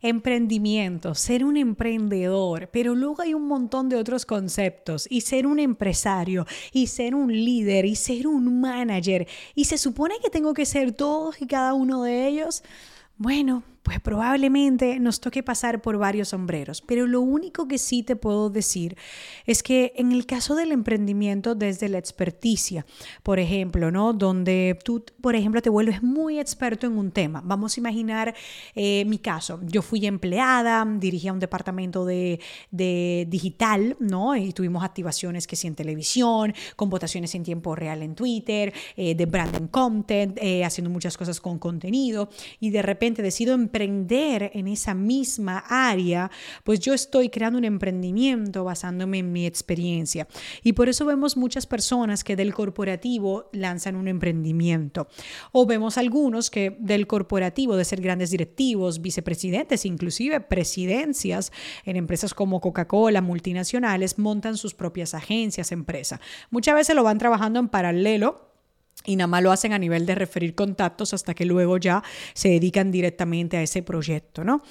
Emprendimiento, 0.00 1.16
ser 1.16 1.44
un 1.44 1.56
emprendedor, 1.56 2.70
pero 2.72 2.94
luego 2.94 3.22
hay 3.22 3.34
un 3.34 3.48
montón 3.48 3.88
de 3.88 3.96
otros 3.96 4.24
conceptos 4.24 5.08
y 5.10 5.22
ser 5.22 5.44
un 5.44 5.58
empresario 5.58 6.46
y 6.72 6.86
ser 6.86 7.16
un 7.16 7.32
líder 7.32 7.84
y 7.84 7.96
ser 7.96 8.28
un 8.28 8.60
manager 8.60 9.26
y 9.56 9.64
se 9.64 9.76
supone 9.76 10.14
que 10.22 10.30
tengo 10.30 10.54
que 10.54 10.66
ser 10.66 10.92
todos 10.92 11.42
y 11.42 11.46
cada 11.48 11.74
uno 11.74 12.04
de 12.04 12.28
ellos. 12.28 12.62
Bueno, 13.16 13.64
pues 13.88 14.00
probablemente 14.00 15.00
nos 15.00 15.18
toque 15.18 15.42
pasar 15.42 15.80
por 15.80 15.96
varios 15.96 16.28
sombreros, 16.28 16.82
pero 16.82 17.06
lo 17.06 17.22
único 17.22 17.66
que 17.66 17.78
sí 17.78 18.02
te 18.02 18.16
puedo 18.16 18.50
decir 18.50 18.98
es 19.46 19.62
que 19.62 19.94
en 19.96 20.12
el 20.12 20.26
caso 20.26 20.54
del 20.54 20.72
emprendimiento 20.72 21.54
desde 21.54 21.88
la 21.88 21.96
experticia, 21.96 22.84
por 23.22 23.38
ejemplo, 23.38 23.90
¿no? 23.90 24.12
Donde 24.12 24.78
tú, 24.84 25.02
por 25.22 25.36
ejemplo, 25.36 25.62
te 25.62 25.70
vuelves 25.70 26.02
muy 26.02 26.38
experto 26.38 26.86
en 26.86 26.98
un 26.98 27.12
tema. 27.12 27.40
Vamos 27.42 27.78
a 27.78 27.80
imaginar 27.80 28.34
eh, 28.74 29.06
mi 29.06 29.16
caso. 29.20 29.58
Yo 29.64 29.80
fui 29.80 30.04
empleada, 30.04 30.86
dirigía 30.98 31.32
un 31.32 31.40
departamento 31.40 32.04
de, 32.04 32.40
digital, 32.70 33.96
¿no? 34.00 34.36
Y 34.36 34.52
tuvimos 34.52 34.84
activaciones 34.84 35.46
que 35.46 35.56
sí 35.56 35.66
en 35.66 35.74
televisión, 35.74 36.52
con 36.76 36.90
votaciones 36.90 37.34
en 37.34 37.42
tiempo 37.42 37.74
real 37.74 38.02
en 38.02 38.14
Twitter, 38.14 38.70
eh, 38.98 39.14
de 39.14 39.24
branding 39.24 39.68
content, 39.68 40.36
eh, 40.42 40.62
haciendo 40.62 40.90
muchas 40.90 41.16
cosas 41.16 41.40
con 41.40 41.58
contenido 41.58 42.28
y 42.60 42.68
de 42.68 42.82
repente 42.82 43.22
decido 43.22 43.54
emprender 43.54 43.77
emprender 43.82 44.50
en 44.54 44.68
esa 44.68 44.94
misma 44.94 45.64
área, 45.68 46.30
pues 46.64 46.80
yo 46.80 46.94
estoy 46.94 47.28
creando 47.28 47.58
un 47.58 47.64
emprendimiento 47.64 48.64
basándome 48.64 49.18
en 49.18 49.32
mi 49.32 49.46
experiencia. 49.46 50.26
Y 50.62 50.72
por 50.72 50.88
eso 50.88 51.04
vemos 51.04 51.36
muchas 51.36 51.66
personas 51.66 52.24
que 52.24 52.36
del 52.36 52.54
corporativo 52.54 53.48
lanzan 53.52 53.96
un 53.96 54.08
emprendimiento. 54.08 55.08
O 55.52 55.66
vemos 55.66 55.98
algunos 55.98 56.50
que 56.50 56.76
del 56.80 57.06
corporativo, 57.06 57.76
de 57.76 57.84
ser 57.84 58.00
grandes 58.00 58.30
directivos, 58.30 59.00
vicepresidentes, 59.00 59.84
inclusive 59.84 60.40
presidencias 60.40 61.52
en 61.84 61.96
empresas 61.96 62.34
como 62.34 62.60
Coca-Cola, 62.60 63.22
multinacionales, 63.22 64.18
montan 64.18 64.56
sus 64.56 64.74
propias 64.74 65.14
agencias, 65.14 65.72
empresa. 65.72 66.20
Muchas 66.50 66.74
veces 66.74 66.96
lo 66.96 67.04
van 67.04 67.18
trabajando 67.18 67.60
en 67.60 67.68
paralelo 67.68 68.47
y 69.04 69.16
nada 69.16 69.28
más 69.28 69.42
lo 69.42 69.52
hacen 69.52 69.72
a 69.72 69.78
nivel 69.78 70.06
de 70.06 70.14
referir 70.14 70.54
contactos 70.54 71.14
hasta 71.14 71.34
que 71.34 71.44
luego 71.44 71.78
ya 71.78 72.02
se 72.34 72.48
dedican 72.48 72.90
directamente 72.90 73.56
a 73.56 73.62
ese 73.62 73.82
proyecto, 73.82 74.44
¿no? 74.44 74.62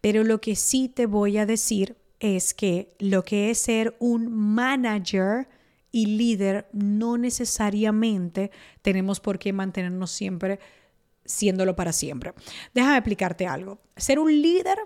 Pero 0.00 0.24
lo 0.24 0.40
que 0.40 0.56
sí 0.56 0.88
te 0.88 1.06
voy 1.06 1.38
a 1.38 1.46
decir 1.46 1.96
es 2.20 2.54
que 2.54 2.94
lo 2.98 3.24
que 3.24 3.50
es 3.50 3.58
ser 3.58 3.96
un 3.98 4.32
manager 4.32 5.48
y 5.92 6.06
líder 6.06 6.66
no 6.72 7.18
necesariamente 7.18 8.50
tenemos 8.82 9.20
por 9.20 9.38
qué 9.38 9.52
mantenernos 9.52 10.10
siempre 10.10 10.58
siéndolo 11.24 11.76
para 11.76 11.92
siempre. 11.92 12.34
Déjame 12.74 12.98
explicarte 12.98 13.46
algo. 13.46 13.78
Ser 13.96 14.18
un 14.18 14.30
líder, 14.42 14.78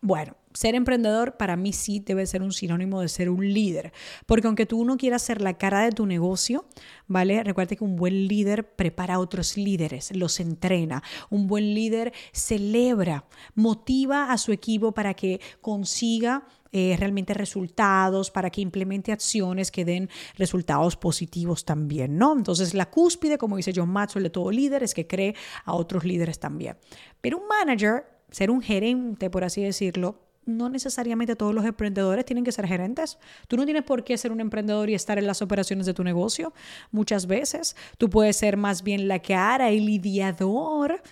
bueno, 0.00 0.36
ser 0.52 0.74
emprendedor 0.74 1.36
para 1.36 1.56
mí 1.56 1.72
sí 1.72 2.00
debe 2.00 2.26
ser 2.26 2.42
un 2.42 2.52
sinónimo 2.52 3.00
de 3.00 3.08
ser 3.08 3.30
un 3.30 3.52
líder, 3.52 3.92
porque 4.26 4.46
aunque 4.46 4.66
tú 4.66 4.84
no 4.84 4.96
quieras 4.96 5.22
ser 5.22 5.40
la 5.40 5.56
cara 5.56 5.82
de 5.82 5.92
tu 5.92 6.06
negocio, 6.06 6.66
¿vale? 7.06 7.42
Recuerda 7.44 7.76
que 7.76 7.84
un 7.84 7.96
buen 7.96 8.26
líder 8.26 8.74
prepara 8.74 9.14
a 9.14 9.18
otros 9.20 9.56
líderes, 9.56 10.14
los 10.16 10.40
entrena. 10.40 11.02
Un 11.28 11.46
buen 11.46 11.74
líder 11.74 12.12
celebra, 12.32 13.24
motiva 13.54 14.32
a 14.32 14.38
su 14.38 14.52
equipo 14.52 14.92
para 14.92 15.14
que 15.14 15.40
consiga 15.60 16.46
eh, 16.72 16.96
realmente 16.98 17.34
resultados, 17.34 18.30
para 18.30 18.50
que 18.50 18.60
implemente 18.60 19.10
acciones 19.10 19.70
que 19.72 19.84
den 19.84 20.08
resultados 20.36 20.96
positivos 20.96 21.64
también, 21.64 22.16
¿no? 22.16 22.32
Entonces, 22.36 22.74
la 22.74 22.90
cúspide, 22.90 23.38
como 23.38 23.56
dice 23.56 23.72
John 23.74 23.88
Maxwell, 23.88 24.22
de 24.22 24.30
todo 24.30 24.50
líder 24.50 24.84
es 24.84 24.94
que 24.94 25.06
cree 25.06 25.34
a 25.64 25.74
otros 25.74 26.04
líderes 26.04 26.38
también. 26.38 26.76
Pero 27.20 27.38
un 27.38 27.48
manager, 27.48 28.04
ser 28.30 28.52
un 28.52 28.62
gerente, 28.62 29.30
por 29.30 29.42
así 29.42 29.62
decirlo, 29.62 30.29
no 30.56 30.68
necesariamente 30.68 31.36
todos 31.36 31.54
los 31.54 31.64
emprendedores 31.64 32.24
tienen 32.24 32.44
que 32.44 32.52
ser 32.52 32.66
gerentes. 32.66 33.18
Tú 33.48 33.56
no 33.56 33.64
tienes 33.64 33.84
por 33.84 34.04
qué 34.04 34.16
ser 34.18 34.32
un 34.32 34.40
emprendedor 34.40 34.90
y 34.90 34.94
estar 34.94 35.18
en 35.18 35.26
las 35.26 35.42
operaciones 35.42 35.86
de 35.86 35.94
tu 35.94 36.04
negocio. 36.04 36.52
Muchas 36.90 37.26
veces 37.26 37.76
tú 37.98 38.10
puedes 38.10 38.36
ser 38.36 38.56
más 38.56 38.82
bien 38.82 39.08
la 39.08 39.20
cara, 39.20 39.70
el 39.70 39.86
lidiador 39.86 41.02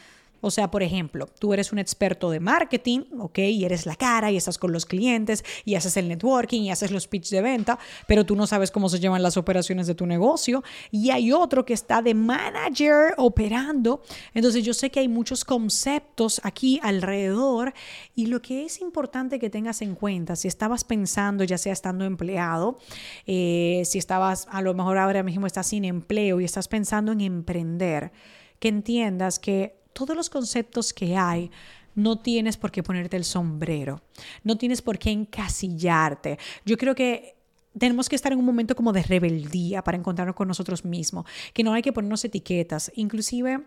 o 0.41 0.51
sea, 0.51 0.71
por 0.71 0.83
ejemplo, 0.83 1.29
tú 1.39 1.53
eres 1.53 1.73
un 1.73 1.79
experto 1.79 2.31
de 2.31 2.41
marketing, 2.41 3.01
¿ok? 3.19 3.39
Y 3.39 3.65
eres 3.65 3.87
la 3.87 3.97
cara 3.97 4.31
y 4.31 4.37
estás 4.37 4.59
con 4.59 4.73
los 4.73 4.87
clientes 4.87 5.45
y 5.65 5.75
haces 5.75 5.97
el 5.97 6.09
networking 6.09 6.63
y 6.63 6.71
haces 6.71 6.91
los 6.91 7.09
pitch 7.09 7.31
de 7.31 7.43
venta, 7.43 7.79
pero 8.07 8.25
tú 8.25 8.37
no 8.37 8.47
sabes 8.47 8.71
cómo 8.71 8.89
se 8.89 9.01
llevan 9.01 9.23
las 9.23 9.37
operaciones 9.37 9.87
de 9.87 9.95
tu 9.95 10.07
negocio. 10.07 10.63
Y 10.91 11.11
hay 11.11 11.33
otro 11.33 11.65
que 11.65 11.75
está 11.75 12.03
de 12.03 12.15
manager 12.15 13.15
operando. 13.17 14.03
Entonces 14.35 14.65
yo 14.65 14.75
sé 14.75 14.91
que 14.91 15.01
hay 15.01 15.09
muchos 15.09 15.45
conceptos 15.45 16.41
aquí 16.45 16.81
alrededor 16.83 17.75
y 18.15 18.27
lo 18.27 18.41
que 18.43 18.65
es 18.65 18.81
importante 18.81 19.39
que 19.39 19.51
tengas 19.51 19.83
en 19.83 19.95
cuenta, 19.95 20.37
si 20.37 20.49
estabas 20.49 20.85
pensando, 20.85 21.45
ya 21.45 21.59
sea 21.59 21.73
estando 21.73 22.05
empleado, 22.05 22.79
eh, 23.27 23.83
si 23.85 23.99
estabas, 23.99 24.47
a 24.51 24.63
lo 24.63 24.75
mejor 24.75 24.99
ahora 24.99 25.23
mismo 25.23 25.47
estás 25.47 25.69
sin 25.69 25.85
empleo 25.85 26.41
y 26.41 26.45
estás 26.45 26.69
pensando 26.69 27.13
en 27.13 27.21
emprender, 27.21 28.13
que 28.59 28.69
entiendas 28.69 29.39
que 29.39 29.78
todos 29.99 30.17
los 30.17 30.31
conceptos 30.31 30.93
que 30.93 31.17
hay, 31.17 31.51
no 31.97 32.21
tienes 32.21 32.57
por 32.57 32.71
qué 32.71 32.85
ponerte 32.85 33.17
el 33.17 33.25
sombrero, 33.25 34.01
no 34.45 34.57
tienes 34.57 34.81
por 34.81 34.97
qué 34.97 35.11
encasillarte. 35.11 36.39
Yo 36.65 36.77
creo 36.77 36.95
que 36.95 37.35
tenemos 37.77 38.09
que 38.09 38.15
estar 38.15 38.31
en 38.31 38.39
un 38.39 38.45
momento 38.45 38.77
como 38.77 38.93
de 38.93 39.03
rebeldía 39.03 39.83
para 39.83 39.99
encontrarnos 39.99 40.37
con 40.37 40.47
nosotros 40.47 40.85
mismos, 40.85 41.27
que 41.53 41.65
no 41.65 41.73
hay 41.73 41.83
que 41.83 41.93
ponernos 41.93 42.25
etiquetas. 42.25 42.93
Inclusive 42.95 43.65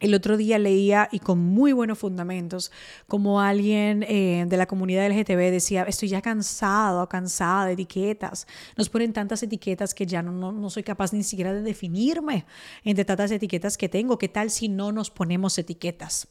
el 0.00 0.14
otro 0.14 0.36
día 0.36 0.58
leía, 0.58 1.08
y 1.12 1.18
con 1.18 1.38
muy 1.38 1.72
buenos 1.72 1.98
fundamentos, 1.98 2.70
como 3.06 3.40
alguien 3.40 4.04
eh, 4.08 4.44
de 4.48 4.56
la 4.56 4.66
comunidad 4.66 5.08
LGTB 5.08 5.50
decía, 5.50 5.82
estoy 5.84 6.08
ya 6.08 6.22
cansado, 6.22 7.08
cansada 7.08 7.66
de 7.66 7.72
etiquetas. 7.72 8.46
Nos 8.76 8.88
ponen 8.88 9.12
tantas 9.12 9.42
etiquetas 9.42 9.94
que 9.94 10.06
ya 10.06 10.22
no, 10.22 10.52
no, 10.52 10.70
soy 10.70 10.82
capaz 10.82 11.12
ni 11.12 11.22
siquiera 11.22 11.52
de 11.52 11.62
definirme 11.62 12.46
entre 12.84 13.04
tantas 13.04 13.30
etiquetas 13.30 13.76
que 13.76 13.88
tengo. 13.88 14.18
¿Qué 14.18 14.28
tal 14.28 14.50
si 14.50 14.68
no 14.68 14.92
nos 14.92 15.10
ponemos 15.10 15.58
etiquetas? 15.58 16.28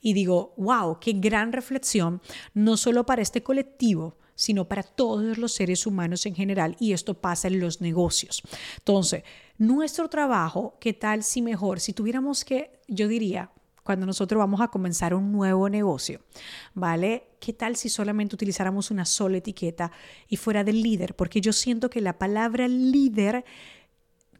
Y 0.00 0.12
digo, 0.12 0.54
wow, 0.56 0.98
qué 1.00 1.12
gran 1.12 1.52
reflexión, 1.52 2.20
no 2.54 2.76
solo 2.76 3.06
para 3.06 3.22
este 3.22 3.42
colectivo, 3.42 4.16
sino 4.34 4.68
para 4.68 4.84
todos 4.84 5.36
los 5.36 5.52
seres 5.52 5.84
humanos 5.86 6.24
en 6.24 6.34
general. 6.34 6.76
Y 6.78 6.92
esto 6.92 7.14
pasa 7.14 7.48
en 7.48 7.58
los 7.58 7.80
negocios. 7.80 8.42
Entonces, 8.78 9.24
nuestro 9.58 10.08
trabajo, 10.08 10.76
¿qué 10.80 10.92
tal 10.92 11.24
si 11.24 11.42
mejor, 11.42 11.80
si 11.80 11.92
tuviéramos 11.92 12.44
que, 12.44 12.77
yo 12.88 13.06
diría, 13.06 13.50
cuando 13.84 14.04
nosotros 14.04 14.38
vamos 14.38 14.60
a 14.60 14.68
comenzar 14.68 15.14
un 15.14 15.32
nuevo 15.32 15.68
negocio, 15.68 16.20
¿vale? 16.74 17.28
¿Qué 17.40 17.52
tal 17.52 17.76
si 17.76 17.88
solamente 17.88 18.34
utilizáramos 18.34 18.90
una 18.90 19.04
sola 19.04 19.38
etiqueta 19.38 19.92
y 20.28 20.36
fuera 20.36 20.64
del 20.64 20.82
líder? 20.82 21.14
Porque 21.14 21.40
yo 21.40 21.52
siento 21.52 21.88
que 21.88 22.00
la 22.00 22.18
palabra 22.18 22.68
líder 22.68 23.44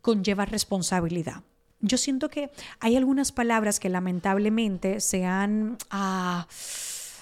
conlleva 0.02 0.44
responsabilidad. 0.44 1.44
Yo 1.80 1.96
siento 1.96 2.28
que 2.28 2.50
hay 2.80 2.96
algunas 2.96 3.32
palabras 3.32 3.78
que 3.78 3.88
lamentablemente 3.88 5.00
se 5.00 5.24
han, 5.24 5.78
ah, 5.90 6.46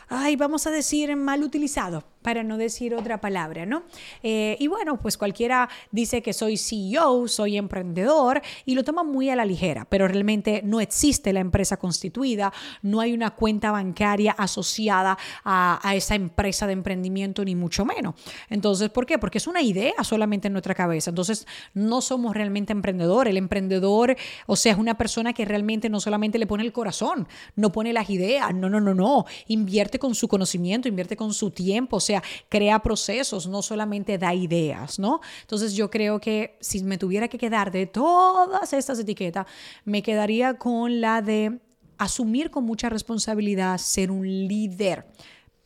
ay, 0.08 0.36
vamos 0.36 0.66
a 0.66 0.70
decir, 0.70 1.14
mal 1.14 1.42
utilizado 1.42 2.04
para 2.26 2.42
no 2.42 2.58
decir 2.58 2.92
otra 2.92 3.20
palabra, 3.20 3.66
¿no? 3.66 3.84
Eh, 4.20 4.56
y 4.58 4.66
bueno, 4.66 4.98
pues 4.98 5.16
cualquiera 5.16 5.68
dice 5.92 6.22
que 6.22 6.32
soy 6.32 6.56
CEO, 6.56 7.28
soy 7.28 7.56
emprendedor 7.56 8.42
y 8.64 8.74
lo 8.74 8.82
toma 8.82 9.04
muy 9.04 9.30
a 9.30 9.36
la 9.36 9.44
ligera, 9.44 9.86
pero 9.88 10.08
realmente 10.08 10.60
no 10.64 10.80
existe 10.80 11.32
la 11.32 11.38
empresa 11.38 11.76
constituida, 11.76 12.52
no 12.82 12.98
hay 12.98 13.12
una 13.12 13.30
cuenta 13.30 13.70
bancaria 13.70 14.32
asociada 14.32 15.16
a, 15.44 15.92
esa 15.94 16.16
empresa 16.16 16.66
de 16.66 16.72
emprendimiento, 16.72 17.44
ni 17.44 17.54
mucho 17.54 17.84
menos. 17.84 18.16
Entonces, 18.50 18.90
¿por 18.90 19.06
qué? 19.06 19.18
Porque 19.18 19.38
es 19.38 19.46
una 19.46 19.62
idea 19.62 19.94
solamente 20.02 20.48
en 20.48 20.52
nuestra 20.52 20.74
cabeza. 20.74 21.10
Entonces, 21.10 21.46
no 21.74 22.00
somos 22.00 22.34
realmente 22.34 22.72
emprendedores. 22.72 23.30
El 23.30 23.36
emprendedor, 23.36 24.16
o 24.46 24.56
sea, 24.56 24.72
es 24.72 24.78
una 24.78 24.98
persona 24.98 25.32
que 25.32 25.44
realmente 25.44 25.88
no 25.88 26.00
solamente 26.00 26.40
le 26.40 26.48
pone 26.48 26.64
el 26.64 26.72
corazón, 26.72 27.28
no 27.54 27.70
pone 27.70 27.92
las 27.92 28.10
ideas, 28.10 28.52
no, 28.52 28.68
no, 28.68 28.80
no, 28.80 28.94
no, 28.94 29.26
invierte 29.46 30.00
con 30.00 30.16
su 30.16 30.26
conocimiento, 30.26 30.88
invierte 30.88 31.16
con 31.16 31.32
su 31.32 31.52
tiempo, 31.52 31.98
o 31.98 32.00
sea, 32.00 32.15
crea 32.48 32.80
procesos, 32.80 33.46
no 33.46 33.62
solamente 33.62 34.18
da 34.18 34.34
ideas, 34.34 34.98
¿no? 34.98 35.20
Entonces 35.42 35.74
yo 35.74 35.90
creo 35.90 36.20
que 36.20 36.56
si 36.60 36.82
me 36.82 36.98
tuviera 36.98 37.28
que 37.28 37.38
quedar 37.38 37.70
de 37.70 37.86
todas 37.86 38.72
estas 38.72 38.98
etiquetas, 38.98 39.46
me 39.84 40.02
quedaría 40.02 40.54
con 40.54 41.00
la 41.00 41.22
de 41.22 41.60
asumir 41.98 42.50
con 42.50 42.64
mucha 42.64 42.88
responsabilidad 42.88 43.78
ser 43.78 44.10
un 44.10 44.26
líder, 44.26 45.06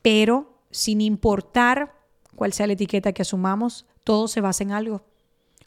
pero 0.02 0.62
sin 0.70 1.00
importar 1.00 1.94
cuál 2.36 2.52
sea 2.52 2.66
la 2.66 2.74
etiqueta 2.74 3.12
que 3.12 3.22
asumamos, 3.22 3.86
todo 4.04 4.28
se 4.28 4.40
basa 4.40 4.62
en 4.62 4.72
algo. 4.72 5.02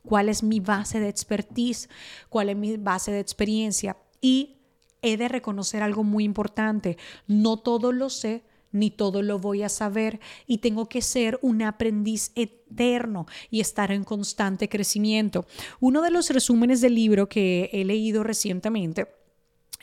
cuál 0.06 0.30
es 0.30 0.44
mi 0.44 0.60
base 0.60 1.00
de 1.00 1.10
expertise, 1.10 1.90
cuál 2.30 2.50
es 2.50 2.58
mi 2.58 2.78
base 2.78 3.12
de 3.12 3.20
experiencia. 3.20 3.98
Y 4.22 4.58
he 5.02 5.18
de 5.18 5.28
reconocer 5.28 5.84
algo 5.84 6.04
muy 6.04 6.24
importante, 6.24 6.98
no 7.28 7.58
todo 7.58 7.92
lo 7.92 8.10
sé, 8.10 8.44
ni 8.74 8.92
todo 8.92 9.22
lo 9.22 9.40
voy 9.40 9.64
a 9.64 9.70
saber 9.70 10.20
y 10.46 10.58
tengo 10.58 10.90
que 10.90 11.02
ser 11.02 11.40
un 11.42 11.62
aprendiz 11.62 12.34
eterno 12.36 13.26
y 13.50 13.62
estar 13.62 13.92
en 13.92 14.04
constante 14.04 14.68
crecimiento. 14.68 15.46
Uno 15.80 16.02
de 16.02 16.12
los 16.12 16.30
resúmenes 16.30 16.82
del 16.82 16.96
libro 16.96 17.30
que 17.30 17.70
he 17.72 17.86
leído 17.86 18.24
recientemente 18.24 19.08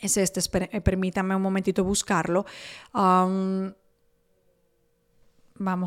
es 0.01 0.17
este, 0.17 0.41
eh, 0.71 0.81
permítame 0.81 1.35
un 1.35 1.41
momentito 1.41 1.83
buscarlo. 1.83 2.45
vamos 2.93 3.73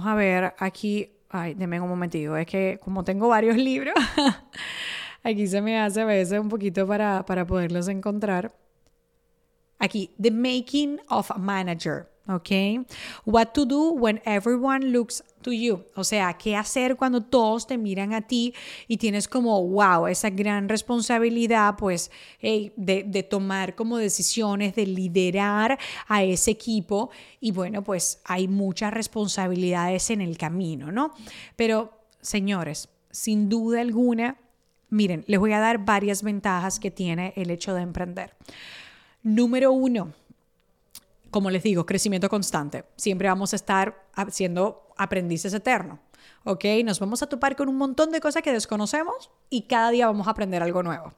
a 0.06 0.14
ver 0.14 0.54
aquí, 0.58 1.10
ay, 1.30 1.54
denme 1.54 1.80
un 1.80 1.88
momentito, 1.88 2.36
es 2.36 2.46
que 2.46 2.78
como 2.82 3.04
tengo 3.04 3.28
varios 3.28 3.56
libros, 3.68 3.94
aquí 5.22 5.46
se 5.46 5.60
me 5.60 5.78
hace 5.78 6.00
a 6.02 6.04
veces 6.04 6.40
un 6.40 6.48
poquito 6.48 6.86
para, 6.86 7.24
para 7.26 7.46
poderlos 7.46 7.88
encontrar. 7.88 8.54
Aquí, 9.80 10.12
The 10.20 10.30
Making 10.30 11.00
of 11.08 11.32
a 11.32 11.38
Manager. 11.38 12.13
¿Ok? 12.28 12.86
What 13.24 13.48
to 13.54 13.64
do 13.64 13.90
when 13.90 14.20
everyone 14.24 14.86
looks 14.86 15.22
to 15.42 15.52
you. 15.52 15.84
O 15.94 16.04
sea, 16.04 16.32
qué 16.34 16.56
hacer 16.56 16.96
cuando 16.96 17.20
todos 17.20 17.66
te 17.66 17.78
miran 17.78 18.12
a 18.12 18.22
ti 18.22 18.54
y 18.88 18.96
tienes 18.96 19.28
como, 19.28 19.62
wow, 19.66 20.06
esa 20.06 20.30
gran 20.30 20.68
responsabilidad, 20.68 21.76
pues, 21.76 22.10
de, 22.40 22.72
de, 22.76 23.22
tomar 23.22 23.74
como 23.74 23.98
decisiones, 23.98 24.74
de 24.74 24.86
liderar 24.86 25.78
a 26.08 26.22
ese 26.22 26.50
equipo. 26.50 27.10
Y 27.40 27.52
bueno, 27.52 27.82
pues 27.84 28.20
hay 28.24 28.48
muchas 28.48 28.92
responsabilidades 28.92 30.10
en 30.10 30.20
el 30.20 30.36
camino, 30.38 30.90
¿no? 30.90 31.12
Pero, 31.56 31.92
señores, 32.20 32.88
sin 33.10 33.48
duda 33.48 33.80
alguna, 33.80 34.38
miren, 34.88 35.24
les 35.26 35.38
voy 35.38 35.52
a 35.52 35.60
dar 35.60 35.84
varias 35.84 36.22
ventajas 36.22 36.80
que 36.80 36.90
tiene 36.90 37.32
el 37.36 37.50
hecho 37.50 37.74
de 37.74 37.82
emprender. 37.82 38.34
Número 39.22 39.72
uno, 39.72 40.12
como 41.34 41.50
les 41.50 41.64
digo, 41.64 41.84
crecimiento 41.84 42.28
constante. 42.28 42.84
Siempre 42.94 43.26
vamos 43.26 43.52
a 43.52 43.56
estar 43.56 44.06
siendo 44.30 44.86
aprendices 44.96 45.52
eternos. 45.52 45.98
¿Ok? 46.44 46.64
Nos 46.84 47.00
vamos 47.00 47.24
a 47.24 47.26
topar 47.26 47.56
con 47.56 47.68
un 47.68 47.76
montón 47.76 48.12
de 48.12 48.20
cosas 48.20 48.40
que 48.40 48.52
desconocemos 48.52 49.32
y 49.50 49.62
cada 49.62 49.90
día 49.90 50.06
vamos 50.06 50.28
a 50.28 50.30
aprender 50.30 50.62
algo 50.62 50.84
nuevo. 50.84 51.12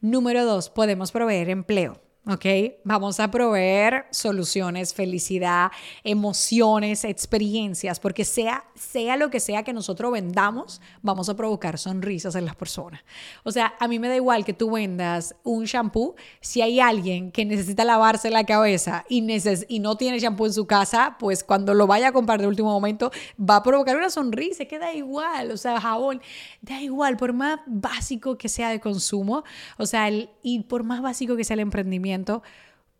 Número 0.00 0.44
dos, 0.44 0.70
podemos 0.70 1.12
proveer 1.12 1.50
empleo. 1.50 2.00
¿Ok? 2.26 2.44
Vamos 2.84 3.20
a 3.20 3.30
proveer 3.30 4.06
soluciones, 4.10 4.94
felicidad, 4.94 5.70
emociones, 6.02 7.04
experiencias, 7.04 8.00
porque 8.00 8.24
sea, 8.24 8.64
sea 8.74 9.16
lo 9.16 9.30
que 9.30 9.40
sea 9.40 9.62
que 9.62 9.72
nosotros 9.72 10.12
vendamos, 10.12 10.80
vamos 11.02 11.28
a 11.28 11.36
provocar 11.36 11.78
sonrisas 11.78 12.34
en 12.34 12.46
las 12.46 12.56
personas. 12.56 13.04
O 13.42 13.52
sea, 13.52 13.74
a 13.78 13.88
mí 13.88 13.98
me 13.98 14.08
da 14.08 14.16
igual 14.16 14.44
que 14.44 14.54
tú 14.54 14.70
vendas 14.70 15.34
un 15.42 15.64
shampoo 15.64 16.14
si 16.40 16.62
hay 16.62 16.80
alguien 16.80 17.30
que 17.30 17.44
necesita 17.44 17.84
lavarse 17.84 18.30
la 18.30 18.44
cabeza 18.44 19.04
y, 19.08 19.24
y 19.68 19.78
no 19.80 19.96
tiene 19.96 20.18
shampoo 20.18 20.46
en 20.46 20.52
su 20.52 20.66
casa, 20.66 21.16
pues 21.18 21.44
cuando 21.44 21.74
lo 21.74 21.86
vaya 21.86 22.08
a 22.08 22.12
comprar 22.12 22.40
de 22.40 22.46
último 22.46 22.70
momento 22.70 23.10
va 23.38 23.56
a 23.56 23.62
provocar 23.62 23.96
una 23.96 24.10
sonrisa, 24.10 24.64
que 24.64 24.78
da 24.78 24.94
igual, 24.94 25.50
o 25.50 25.56
sea, 25.56 25.80
jabón, 25.80 26.22
da 26.62 26.80
igual, 26.80 27.16
por 27.16 27.32
más 27.32 27.60
básico 27.66 28.38
que 28.38 28.48
sea 28.48 28.70
de 28.70 28.80
consumo, 28.80 29.44
o 29.76 29.86
sea, 29.86 30.08
y 30.42 30.60
por 30.60 30.84
más 30.84 31.02
básico 31.02 31.36
que 31.36 31.44
sea 31.44 31.54
el 31.54 31.60
emprendimiento, 31.60 32.13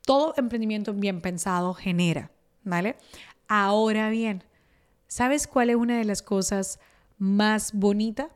todo 0.04 0.34
emprendimiento 0.36 0.92
bien 0.92 1.20
pensado 1.20 1.74
genera, 1.74 2.30
¿vale? 2.62 2.96
Ahora 3.48 4.10
bien, 4.10 4.42
¿sabes 5.06 5.46
cuál 5.46 5.70
es 5.70 5.76
una 5.76 5.98
de 5.98 6.04
las 6.04 6.22
cosas 6.22 6.80
más 7.18 7.72
bonitas? 7.72 8.28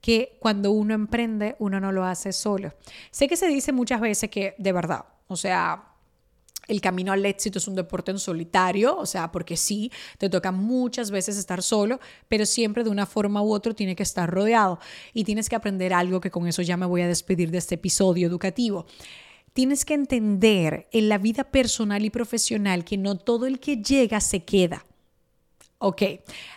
Que 0.00 0.38
cuando 0.40 0.70
uno 0.70 0.94
emprende, 0.94 1.56
uno 1.58 1.80
no 1.80 1.92
lo 1.92 2.04
hace 2.04 2.32
solo. 2.32 2.72
Sé 3.10 3.28
que 3.28 3.36
se 3.36 3.48
dice 3.48 3.72
muchas 3.72 4.00
veces 4.00 4.30
que, 4.30 4.54
de 4.56 4.72
verdad, 4.72 5.04
o 5.26 5.36
sea, 5.36 5.90
el 6.70 6.80
camino 6.80 7.12
al 7.12 7.26
éxito 7.26 7.58
es 7.58 7.68
un 7.68 7.74
deporte 7.74 8.10
en 8.10 8.18
solitario, 8.18 8.96
o 8.96 9.04
sea, 9.04 9.32
porque 9.32 9.56
sí, 9.56 9.90
te 10.18 10.30
toca 10.30 10.52
muchas 10.52 11.10
veces 11.10 11.36
estar 11.36 11.62
solo, 11.62 12.00
pero 12.28 12.46
siempre 12.46 12.84
de 12.84 12.90
una 12.90 13.06
forma 13.06 13.42
u 13.42 13.52
otra 13.52 13.74
tiene 13.74 13.96
que 13.96 14.04
estar 14.04 14.30
rodeado 14.30 14.78
y 15.12 15.24
tienes 15.24 15.48
que 15.48 15.56
aprender 15.56 15.92
algo 15.92 16.20
que 16.20 16.30
con 16.30 16.46
eso 16.46 16.62
ya 16.62 16.76
me 16.76 16.86
voy 16.86 17.02
a 17.02 17.08
despedir 17.08 17.50
de 17.50 17.58
este 17.58 17.74
episodio 17.74 18.26
educativo 18.26 18.86
tienes 19.52 19.84
que 19.84 19.94
entender 19.94 20.88
en 20.92 21.08
la 21.08 21.18
vida 21.18 21.44
personal 21.44 22.04
y 22.04 22.10
profesional 22.10 22.84
que 22.84 22.96
no 22.96 23.16
todo 23.16 23.46
el 23.46 23.60
que 23.60 23.78
llega 23.78 24.20
se 24.20 24.44
queda. 24.44 24.84
Ok, 25.82 26.02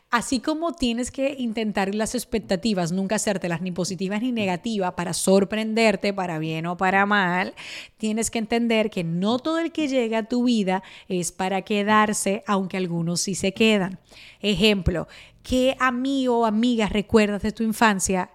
así 0.10 0.42
como 0.42 0.74
tienes 0.74 1.10
que 1.10 1.36
intentar 1.40 1.95
las 1.95 2.13
expectativas, 2.13 2.92
nunca 2.92 3.16
hacértelas 3.16 3.62
ni 3.62 3.72
positivas 3.72 4.22
ni 4.22 4.34
negativas 4.34 4.95
para 4.95 5.13
sorprenderte, 5.13 6.13
para 6.13 6.40
bien 6.40 6.66
o 6.66 6.75
para 6.75 7.06
mal, 7.06 7.54
tienes 7.95 8.30
que 8.30 8.40
entender 8.40 8.90
que 8.90 9.06
no 9.06 9.39
todo 9.39 9.60
el 9.60 9.72
que 9.72 9.88
llega 9.88 10.18
a 10.18 10.28
tu 10.28 10.44
vida 10.44 10.84
es 11.07 11.31
para 11.31 11.62
quedarse, 11.62 12.44
aunque 12.48 12.75
algunos 12.75 13.22
sí 13.22 13.34
se 13.34 13.54
quedan. 13.54 13.98
Ejemplo, 14.42 15.07
¿qué 15.42 15.78
amigo 15.80 16.39
o 16.39 16.46
amiga 16.46 16.88
recuerdas 16.88 17.44
de 17.44 17.54
tu 17.54 17.63
infancia 17.63 18.30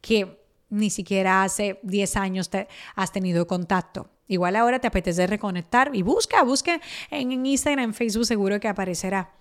que 0.00 0.41
ni 0.72 0.88
siquiera 0.88 1.44
hace 1.44 1.78
10 1.82 2.16
años 2.16 2.48
te 2.48 2.66
has 2.94 3.12
tenido 3.12 3.46
contacto. 3.46 4.08
Igual 4.26 4.56
ahora 4.56 4.78
te 4.78 4.86
apetece 4.86 5.26
reconectar 5.26 5.90
y 5.92 6.00
busca, 6.00 6.42
busca 6.42 6.80
en 7.10 7.44
Instagram, 7.44 7.84
en 7.84 7.94
Facebook, 7.94 8.24
seguro 8.24 8.58
que 8.58 8.68
aparecerá. 8.68 9.34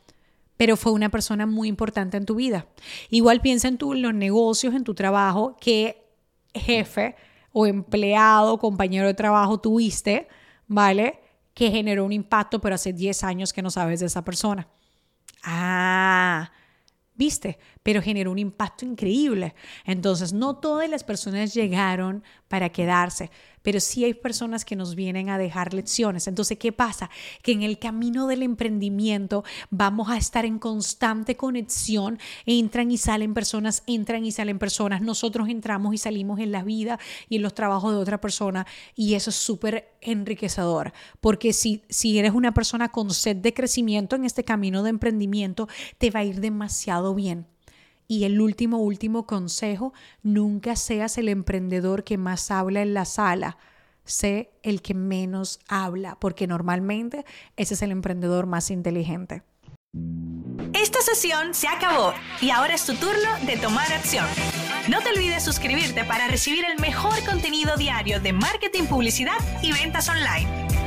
Pero 0.58 0.76
fue 0.76 0.92
una 0.92 1.10
persona 1.10 1.46
muy 1.46 1.70
importante 1.70 2.18
en 2.18 2.26
tu 2.26 2.36
vida. 2.36 2.68
Igual 3.10 3.40
piensa 3.40 3.70
en, 3.70 3.78
tu, 3.78 3.94
los 3.94 4.14
negocios, 4.14 4.76
en 4.76 4.84
tu 4.84 4.94
trabajo, 4.94 5.56
qué 5.62 6.06
jefe 6.54 7.16
o 7.54 7.66
empleado, 7.66 8.60
compañero 8.60 9.08
de 9.08 9.14
trabajo 9.14 9.60
tuviste, 9.60 10.28
¿vale? 10.68 11.22
Que 11.54 11.72
generó 11.72 12.04
un 12.04 12.12
impacto, 12.12 12.60
pero 12.60 12.76
hace 12.76 12.92
10 12.92 13.24
años 13.24 13.54
que 13.54 13.62
no 13.62 13.72
sabes 13.72 14.02
de 14.02 14.08
esa 14.08 14.26
persona. 14.26 14.68
Ah, 15.44 16.52
¿viste? 17.16 17.58
Pero 17.84 18.02
generó 18.02 18.32
un 18.32 18.40
impacto 18.40 18.86
increíble. 18.86 19.54
Entonces, 19.86 20.34
no 20.34 20.58
todas 20.58 20.90
las 20.90 21.04
personas 21.04 21.54
llegaron 21.54 22.24
para 22.48 22.70
quedarse, 22.70 23.30
pero 23.62 23.80
sí 23.80 24.04
hay 24.04 24.14
personas 24.14 24.66
que 24.66 24.76
nos 24.76 24.96
vienen 24.96 25.30
a 25.30 25.38
dejar 25.38 25.74
lecciones. 25.74 26.28
Entonces, 26.28 26.58
¿qué 26.58 26.72
pasa? 26.72 27.10
Que 27.42 27.52
en 27.52 27.64
el 27.64 27.80
camino 27.80 28.28
del 28.28 28.44
emprendimiento 28.44 29.44
vamos 29.70 30.10
a 30.10 30.18
estar 30.18 30.46
en 30.46 30.60
constante 30.60 31.36
conexión. 31.38 32.20
Entran 32.46 32.92
y 32.92 32.98
salen 32.98 33.34
personas, 33.34 33.84
entran 33.88 34.26
y 34.26 34.32
salen 34.32 34.60
personas. 34.60 35.02
Nosotros 35.02 35.50
entramos 35.50 35.94
y 35.94 35.98
salimos 35.98 36.40
en 36.40 36.52
la 36.52 36.64
vida 36.64 37.00
y 37.30 37.38
en 37.38 37.42
los 37.42 37.54
trabajos 37.54 37.94
de 37.94 38.00
otra 38.00 38.20
persona 38.20 38.66
y 38.96 39.16
eso 39.16 39.30
es 39.30 39.36
súper 39.36 39.94
enriquecedor, 40.02 40.94
porque 41.20 41.54
si, 41.54 41.84
si 41.90 42.18
eres 42.18 42.34
una 42.34 42.54
persona 42.54 42.90
con 42.90 43.12
sed 43.12 43.38
de 43.38 43.54
crecimiento 43.54 44.16
en 44.16 44.26
este 44.26 44.44
camino 44.44 44.84
de 44.84 44.90
emprendimiento, 44.90 45.68
te 45.98 46.12
va 46.12 46.22
a 46.22 46.24
ir 46.24 46.40
demasiado 46.40 47.14
bien. 47.16 47.48
Y 48.08 48.26
el 48.26 48.42
último, 48.42 48.78
último 48.78 49.26
consejo, 49.26 49.94
nunca 50.24 50.76
seas 50.76 51.18
el 51.18 51.30
emprendedor 51.30 52.04
que 52.04 52.18
más 52.18 52.52
habla 52.52 52.82
en 52.82 52.94
la 52.94 53.06
sala, 53.06 53.58
sé 54.04 54.52
el 54.64 54.82
que 54.82 54.94
menos 54.94 55.60
habla, 55.68 56.18
porque 56.20 56.48
normalmente 56.48 57.26
ese 57.56 57.76
es 57.76 57.82
el 57.82 57.92
emprendedor 57.92 58.48
más 58.48 58.70
inteligente. 58.72 59.44
Esta 60.74 61.02
sesión 61.02 61.54
se 61.54 61.68
acabó 61.68 62.14
y 62.40 62.50
ahora 62.50 62.76
es 62.76 62.86
tu 62.86 62.96
turno 62.96 63.30
de 63.46 63.58
tomar 63.58 63.92
acción. 63.92 64.26
No 64.88 65.02
te 65.02 65.10
olvides 65.10 65.44
suscribirte 65.44 66.04
para 66.06 66.28
recibir 66.28 66.66
el 66.66 66.80
mejor 66.80 67.24
contenido 67.26 67.76
diario 67.76 68.20
de 68.20 68.34
marketing, 68.34 68.86
publicidad 68.86 69.38
y 69.62 69.72
ventas 69.74 70.10
online. 70.10 70.81